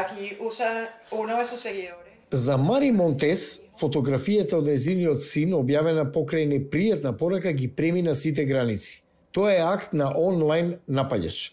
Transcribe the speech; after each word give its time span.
aquí 0.00 0.36
usa 0.40 0.88
uno 1.10 1.38
de 1.38 1.46
sus 1.46 1.60
seguidores. 1.60 2.08
За 2.30 2.56
Мари 2.56 2.92
Монтес, 2.92 3.60
фотографијата 3.80 4.58
од 4.58 4.66
незиниот 4.68 5.22
син, 5.24 5.54
објавена 5.56 6.04
покрај 6.12 6.44
непријатна 6.50 7.14
порака, 7.16 7.52
ги 7.56 7.68
премина 7.68 8.12
сите 8.14 8.44
граници. 8.44 9.00
Тоа 9.32 9.54
е 9.54 9.62
акт 9.64 9.94
на 9.96 10.10
онлайн 10.12 10.76
напаѓач. 10.88 11.52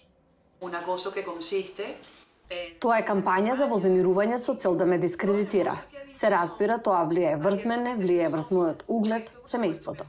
Тоа 2.79 2.97
е 2.99 3.05
кампања 3.07 3.55
за 3.55 3.69
вознемирување 3.71 4.37
со 4.37 4.53
цел 4.53 4.75
да 4.75 4.85
ме 4.85 4.97
дискредитира. 4.99 5.77
Се 6.11 6.29
разбира, 6.29 6.77
тоа 6.77 7.05
влијае 7.07 7.39
врз 7.39 7.63
мене, 7.71 7.95
влијае 7.95 8.33
врз 8.35 8.51
мојот 8.51 8.83
углед, 8.87 9.31
семејството. 9.47 10.03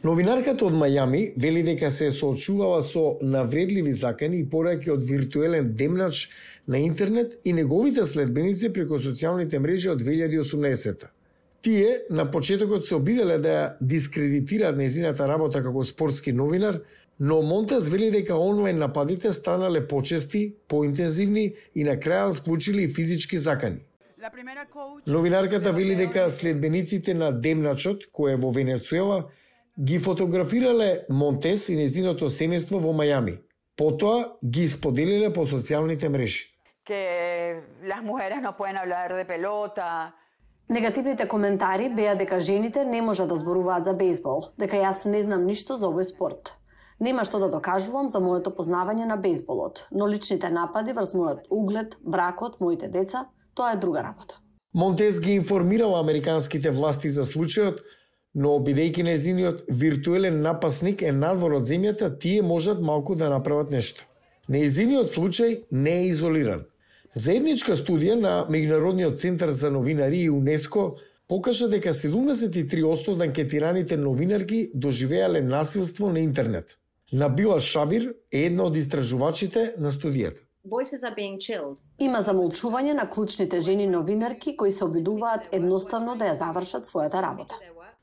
Новинарката 0.00 0.64
од 0.64 0.72
Мајами 0.72 1.34
вели 1.36 1.60
дека 1.60 1.90
се 1.92 2.06
соочувала 2.10 2.80
со 2.80 3.18
навредливи 3.20 3.92
закани 3.92 4.38
и 4.40 4.46
пораки 4.48 4.88
од 4.90 5.02
виртуелен 5.04 5.74
демнач 5.76 6.28
на 6.66 6.78
интернет 6.80 7.34
и 7.44 7.52
неговите 7.52 8.06
следбеници 8.08 8.70
преку 8.72 8.96
социјалните 8.96 9.58
мрежи 9.60 9.90
од 9.92 10.00
2018 10.00 11.04
Тие 11.60 11.98
на 12.10 12.24
почетокот 12.30 12.86
се 12.88 12.94
обиделе 12.96 13.36
да 13.38 13.48
ја 13.48 13.66
дискредитираат 13.80 14.78
незината 14.80 15.26
работа 15.28 15.60
како 15.62 15.84
спортски 15.84 16.32
новинар, 16.32 16.80
но 17.20 17.42
Монтес 17.42 17.88
вели 17.88 18.10
дека 18.10 18.38
онлайн 18.38 18.78
нападите 18.78 19.32
станале 19.32 19.86
почести, 19.88 20.54
поинтензивни 20.68 21.52
и 21.74 21.84
на 21.84 21.98
крајот 22.00 22.40
вклучили 22.40 22.82
и 22.82 22.88
физички 22.88 23.38
закани. 23.38 23.84
Новинарката 25.06 25.72
вели 25.72 25.94
дека 25.96 26.30
следбениците 26.30 27.14
на 27.14 27.32
Демначот, 27.32 28.08
кој 28.08 28.32
е 28.32 28.40
во 28.40 28.50
Венецуела, 28.50 29.28
ги 29.78 29.98
фотографирале 29.98 31.04
Монтес 31.08 31.68
и 31.68 31.76
незиното 31.76 32.30
семејство 32.30 32.80
во 32.80 32.92
Мајами. 32.92 33.38
Потоа 33.76 34.36
ги 34.44 34.68
споделиле 34.68 35.32
по 35.32 35.46
социјалните 35.46 36.08
мрежи. 36.08 36.46
que 36.90 37.62
las 37.84 38.02
mujeres 38.02 38.42
no 38.42 38.56
pueden 38.56 38.76
hablar 38.76 39.14
de 39.14 39.24
pelota, 39.24 40.12
Негативните 40.70 41.26
коментари 41.28 41.88
беа 41.90 42.14
дека 42.14 42.36
жените 42.40 42.84
не 42.84 43.00
можат 43.02 43.28
да 43.28 43.36
зборуваат 43.36 43.84
за 43.84 43.94
бейсбол, 43.98 44.44
дека 44.58 44.78
јас 44.78 45.02
не 45.10 45.22
знам 45.26 45.42
ништо 45.46 45.74
за 45.76 45.88
овој 45.90 46.06
спорт. 46.06 46.52
Нема 47.02 47.24
што 47.26 47.40
да 47.42 47.48
докажувам 47.50 48.06
за 48.06 48.20
моето 48.22 48.52
познавање 48.54 49.08
на 49.10 49.16
бейсболот, 49.16 49.88
но 49.90 50.06
личните 50.06 50.46
напади 50.54 50.94
врз 50.94 51.16
мојот 51.18 51.50
углед, 51.50 51.96
бракот, 52.06 52.60
моите 52.60 52.86
деца, 52.86 53.24
тоа 53.54 53.72
е 53.74 53.80
друга 53.82 54.04
работа. 54.06 54.38
Монтес 54.74 55.18
ги 55.20 55.34
информирала 55.34 55.98
американските 55.98 56.70
власти 56.70 57.10
за 57.10 57.26
случајот, 57.26 57.82
но 58.34 58.56
бидејќи 58.62 59.02
незиниот 59.02 59.62
виртуелен 59.68 60.40
напасник 60.42 61.02
е 61.02 61.12
надвор 61.12 61.58
од 61.58 61.66
земјата, 61.66 62.10
тие 62.18 62.42
можат 62.42 62.80
малку 62.80 63.14
да 63.14 63.30
направат 63.30 63.70
нешто. 63.70 64.04
Неизиниот 64.48 65.06
случај 65.06 65.62
не 65.70 65.96
е 66.02 66.06
изолиран. 66.10 66.66
Заедничка 67.14 67.74
студија 67.74 68.14
на 68.14 68.34
Меѓународниот 68.50 69.18
центар 69.18 69.50
за 69.50 69.70
новинари 69.70 70.24
и 70.26 70.30
УНЕСКО 70.30 70.96
покажа 71.28 71.68
дека 71.68 71.92
73% 71.94 73.12
од 73.12 73.20
анкетираните 73.26 73.96
новинарки 73.96 74.70
доживеале 74.74 75.40
насилство 75.40 76.10
на 76.10 76.20
интернет. 76.20 76.78
Набила 77.12 77.60
Шабир 77.60 78.14
е 78.32 78.44
една 78.46 78.64
од 78.70 78.76
истражувачите 78.76 79.74
на 79.78 79.90
студијата. 79.90 80.42
Voices 80.64 81.02
are 81.02 81.16
being 81.16 81.38
chilled. 81.38 81.78
Има 81.98 82.20
замолчување 82.22 82.92
на 82.94 83.08
клучните 83.10 83.60
жени 83.60 83.86
новинарки 83.86 84.56
кои 84.56 84.70
се 84.70 84.84
обидуваат 84.84 85.48
едноставно 85.52 86.14
да 86.16 86.30
ја 86.30 86.34
завршат 86.38 86.86
својата 86.86 87.22
работа. 87.22 87.54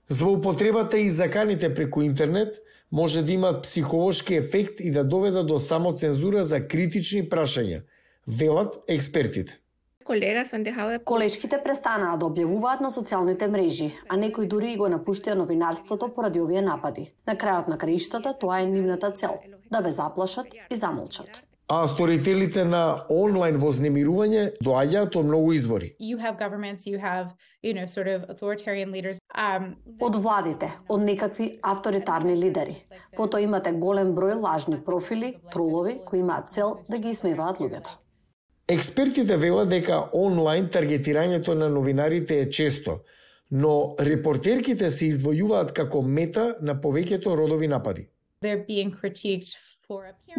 Злоупотребата 0.10 0.98
и 0.98 1.10
заканите 1.10 1.74
преку 1.74 2.02
интернет 2.02 2.56
може 2.92 3.22
да 3.24 3.32
имат 3.32 3.64
психолошки 3.64 4.36
ефект 4.36 4.80
и 4.80 4.92
да 4.92 5.04
доведат 5.04 5.48
до 5.48 5.58
самоцензура 5.58 6.44
за 6.44 6.68
критични 6.68 7.30
прашања, 7.30 7.82
велат 8.28 8.80
експертите. 8.88 9.60
Колешките 11.06 11.60
престанаа 11.64 12.16
да 12.16 12.30
објавуваат 12.30 12.80
на 12.80 12.92
социјалните 12.92 13.50
мрежи, 13.52 13.90
а 14.08 14.16
некои 14.16 14.48
дури 14.48 14.72
и 14.72 14.78
го 14.80 14.88
напуштија 14.88 15.36
новинарството 15.36 16.08
поради 16.16 16.40
овие 16.40 16.62
напади. 16.64 17.12
На 17.28 17.36
крајот 17.36 17.68
на 17.68 17.78
краиштата 17.78 18.34
тоа 18.40 18.62
е 18.62 18.66
нивната 18.66 19.12
цел– 19.12 19.36
да 19.72 19.80
ве 19.80 19.92
заплашат 19.92 20.48
и 20.72 20.76
замолчат. 20.76 21.44
А 21.70 21.88
сторителите 21.88 22.64
на 22.64 22.82
онлайн 23.12 23.58
вознемирување 23.60 24.44
доаѓаат 24.64 25.18
од 25.20 25.26
многу 25.28 25.52
извори. 25.54 25.96
you 26.00 26.18
have 26.18 26.38
governments, 26.40 26.88
you 26.88 26.98
have, 26.98 27.28
you 27.62 27.74
know, 27.74 27.86
sort 27.86 28.08
of 28.08 28.24
authoritarian 28.30 28.92
leaders. 28.92 29.20
Um, 29.36 29.76
Од 30.00 30.16
владите, 30.16 30.72
од 30.88 31.02
некакви 31.02 31.60
авторитарни 31.62 32.36
лидери. 32.36 32.78
Потоа 33.18 33.42
имате 33.42 33.72
голем 33.72 34.16
број 34.16 34.40
лажни 34.40 34.80
профили, 34.86 35.34
тролови 35.52 36.00
кои 36.06 36.20
имаат 36.20 36.50
цел 36.50 36.78
да 36.90 36.98
ги 36.98 37.10
исмеваат 37.10 37.58
луѓето. 37.60 37.90
Експертите 38.68 39.38
велат 39.38 39.70
дека 39.70 40.10
онлайн 40.14 40.70
таргетирањето 40.70 41.54
на 41.54 41.70
новинарите 41.70 42.42
е 42.42 42.50
често, 42.50 43.00
но 43.52 43.96
репортерките 44.00 44.90
се 44.90 45.06
издвојуваат 45.12 45.74
како 45.74 46.02
мета 46.02 46.56
на 46.62 46.76
повеќето 46.76 47.36
родови 47.38 47.68
напади. 47.68 48.08
they're 48.42 48.66
being 48.68 48.92
critiqued. 49.02 49.56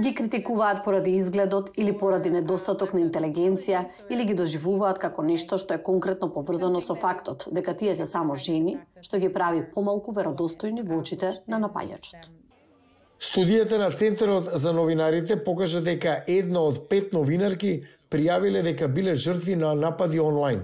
Ги 0.01 0.15
критикуваат 0.15 0.85
поради 0.85 1.11
изгледот 1.11 1.71
или 1.77 1.93
поради 1.99 2.29
недостаток 2.31 2.91
на 2.93 3.01
интелигенција 3.01 3.79
или 4.13 4.25
ги 4.29 4.35
доживуваат 4.37 4.99
како 5.01 5.23
нешто 5.25 5.57
што 5.63 5.79
е 5.79 5.81
конкретно 5.87 6.27
поврзано 6.35 6.83
со 6.85 6.97
фактот 7.05 7.47
дека 7.59 7.73
тие 7.73 7.95
се 7.97 8.05
само 8.11 8.37
жени, 8.37 8.75
што 9.01 9.17
ги 9.23 9.31
прави 9.33 9.63
помалку 9.77 10.13
веродостојни 10.19 10.85
во 10.91 10.99
очите 11.01 11.31
на 11.49 11.61
напаѓачот. 11.63 12.27
Студијата 13.29 13.79
на 13.81 13.89
Центарот 13.91 14.51
за 14.65 14.75
новинарите 14.77 15.41
покажа 15.49 15.81
дека 15.81 16.19
една 16.27 16.67
од 16.69 16.85
пет 16.93 17.17
новинарки 17.17 17.73
пријавиле 18.13 18.63
дека 18.69 18.89
биле 18.89 19.15
жртви 19.15 19.57
на 19.57 19.73
напади 19.75 20.21
онлайн. 20.21 20.61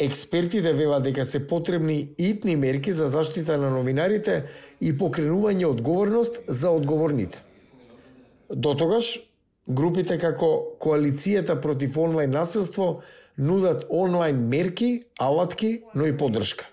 Експертите 0.00 0.72
велат 0.72 1.04
дека 1.04 1.24
се 1.24 1.46
потребни 1.46 2.14
итни 2.18 2.56
мерки 2.56 2.92
за 2.92 3.06
заштита 3.06 3.60
на 3.60 3.70
новинарите 3.70 4.44
и 4.80 4.96
покренување 4.96 5.68
одговорност 5.68 6.40
за 6.48 6.70
одговорните. 6.70 7.49
Дотогаш, 8.50 9.20
групите 9.68 10.18
како 10.18 10.76
Коалицијата 10.82 11.60
против 11.60 11.96
онлайн 11.98 12.30
насилство 12.34 13.02
нудат 13.38 13.86
онлайн 13.90 14.36
мерки, 14.48 15.02
алатки, 15.18 15.82
но 15.94 16.06
и 16.06 16.16
поддршка. 16.16 16.66